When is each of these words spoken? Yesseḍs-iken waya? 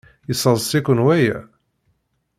Yesseḍs-iken 0.27 0.99
waya? 1.05 1.37